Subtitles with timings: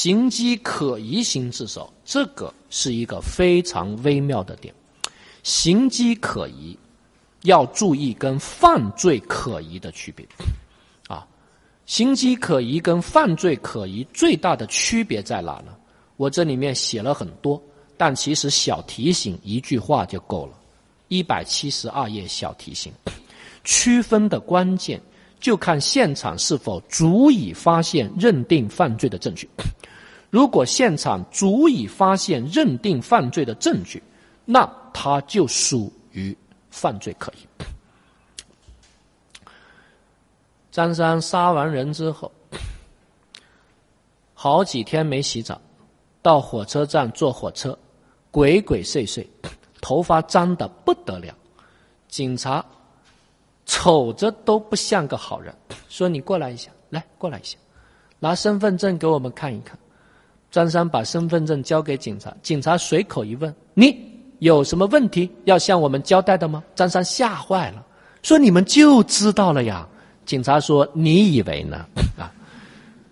[0.00, 4.72] 行迹可疑行自首，这个是一个非常微妙的点。
[5.42, 6.78] 行迹可疑，
[7.42, 10.24] 要注意跟犯罪可疑的区别。
[11.08, 11.26] 啊，
[11.84, 15.74] 行迹可疑跟犯罪可疑最大的区别在哪呢？
[16.16, 17.60] 我这里面写了很多，
[17.96, 20.52] 但其实小提醒一句话就够了。
[21.08, 22.92] 一百七十二页小提醒，
[23.64, 25.00] 区分的关键
[25.40, 29.48] 就看现场是否足以发现认定犯罪的证据。
[30.30, 34.02] 如果现场足以发现认定犯罪的证据，
[34.44, 36.36] 那他就属于
[36.70, 37.64] 犯罪可疑。
[40.70, 42.30] 张三杀完人之后，
[44.34, 45.60] 好几天没洗澡，
[46.20, 47.76] 到火车站坐火车，
[48.30, 49.26] 鬼鬼祟祟，
[49.80, 51.34] 头发脏的不得了。
[52.08, 52.64] 警察
[53.68, 55.54] 瞅着都不像个好人，
[55.88, 57.56] 说：“你过来一下，来过来一下，
[58.18, 59.78] 拿身份证给我们看一看。”
[60.50, 63.94] 张三把身份证交给警察，警察随口一问：“你
[64.38, 67.84] 有什么问题要向我们交代的吗？”张三吓坏了，
[68.22, 69.86] 说：“你们就知道了呀？”
[70.24, 71.86] 警察说：“你以为呢？”
[72.18, 72.32] 啊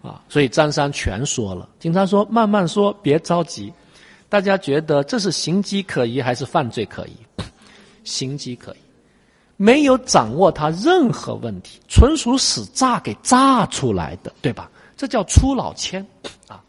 [0.03, 0.23] 啊！
[0.29, 1.69] 所以张三全说了。
[1.79, 3.71] 警察说：“慢慢说，别着急。”
[4.29, 7.17] 大家觉得这是行迹可疑还是犯罪可疑？
[8.03, 8.77] 行迹可疑，
[9.57, 14.71] 没有掌握他任何问题，纯属死炸给炸出来的，对吧？
[14.97, 16.07] 这叫出老千
[16.49, 16.63] 啊！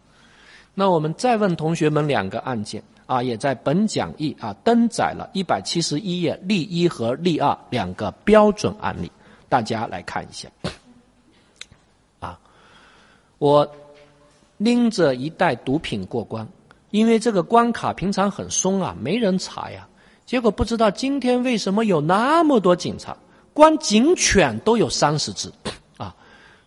[0.73, 9.11] 那我们再问同学们两个案件啊，也在本讲义啊登载了一百七十一页例一和例二两个标准案例，
[9.47, 10.49] 大家来看一下。
[12.19, 12.37] 啊，
[13.37, 13.69] 我
[14.57, 16.47] 拎着一袋毒品过关，
[16.91, 19.87] 因为这个关卡平常很松啊，没人查呀。
[20.27, 23.15] 结果不知道今天为什么有那么多警察，
[23.53, 25.49] 光警犬都有三十只
[25.95, 26.13] 啊，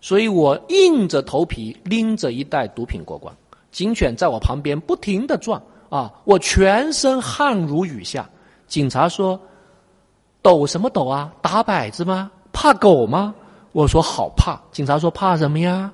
[0.00, 3.32] 所以我硬着头皮拎着一袋毒品过关。
[3.70, 8.28] 警犬在我旁边不停的转啊，我全身汗如雨下。
[8.66, 9.38] 警察说
[10.40, 11.30] ：“抖什么抖啊？
[11.42, 12.30] 打摆子吗？
[12.52, 13.34] 怕狗吗？”
[13.72, 15.92] 我说：“好怕。”警察说：“怕什么呀？”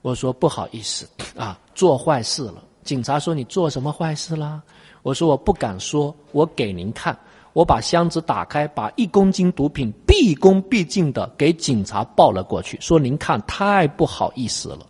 [0.00, 1.06] 我说：“不好意思
[1.36, 4.62] 啊，做坏事了。”警察说：“你做什么坏事啦？”
[5.08, 7.18] 我说：“我不敢说，我给您看。”
[7.54, 14.86] 我把箱子打开，把一公斤毒品毕恭毕敬的给警察抱了过去，说：“您看，太不好意思了。”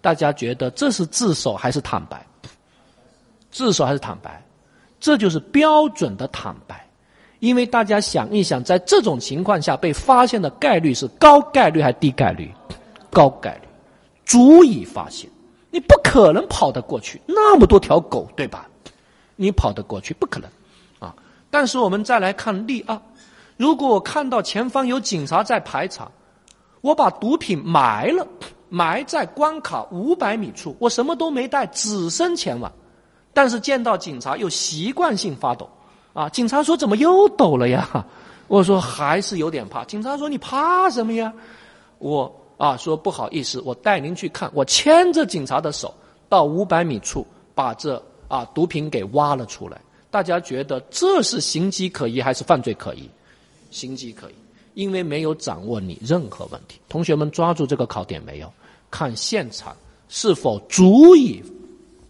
[0.00, 2.24] 大家觉得这是自首还是坦白？
[3.50, 4.40] 自首还是坦白？
[5.00, 6.86] 这就是标准的坦白。
[7.40, 12.50] 因为大家想一想，在这种情况下被发现的概率是高概率还是低概率？
[13.10, 13.68] 高概率，
[14.24, 15.28] 足以发现。
[15.70, 18.66] 你不可能跑得过去，那么多条狗，对吧？
[19.36, 20.50] 你跑得过去不可能
[20.98, 21.14] 啊！
[21.50, 23.00] 但是我们再来看例二：
[23.56, 26.10] 如果我看到前方有警察在排查，
[26.80, 28.26] 我把毒品埋了。
[28.68, 32.70] 埋在关卡五百米处，我什么都没带，只身前往。
[33.32, 35.70] 但是见到警察又习惯性发抖，
[36.12, 36.28] 啊！
[36.30, 38.04] 警察说：“怎么又抖了呀？”
[38.48, 41.32] 我说：“还是有点怕。”警察说：“你怕什么呀？”
[41.98, 45.94] 我啊说：“不好意思，我带您去看。”我牵着警察的手
[46.28, 47.24] 到五百米处，
[47.54, 49.80] 把这啊毒品给挖了出来。
[50.10, 53.08] 大家觉得这是行迹可疑还是犯罪可疑？
[53.70, 54.34] 行迹可疑。
[54.74, 58.52] 因为没有掌握你任何问题，同学们抓住这个考点没有？
[58.90, 59.74] 看现场
[60.10, 61.42] 是否足以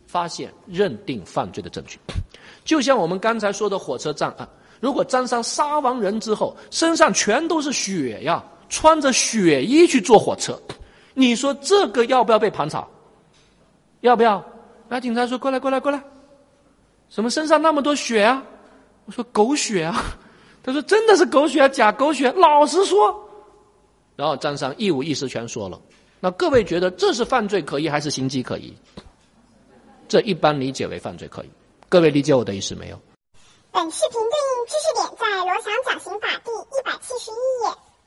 [0.08, 1.96] 发现认定犯罪的证据。
[2.64, 4.48] 就像我们刚才说的火车站案，
[4.80, 10.60] 如果张三杀完人之后身上全都是血呀，穿着血衣去坐火车，
[11.14, 12.84] 你说这个要不要被盘查？
[14.00, 14.44] 要不要？
[14.88, 16.02] 那警察说过来过来过来，
[17.08, 18.42] 什么身上那么多血啊？
[19.06, 20.16] 我说狗血啊。
[20.66, 23.28] 他说：“真的是狗血，假狗血，老实说。”
[24.16, 25.80] 然后张三一五一十全说了。
[26.18, 28.74] 那各位觉得这是犯罪可疑还是行迹可疑？
[30.08, 31.50] 这一般理解为犯罪可疑。
[31.88, 33.00] 各位理解我的意思没有？
[33.70, 37.85] 本视频对应知识点在罗翔讲刑法第一百七十一页。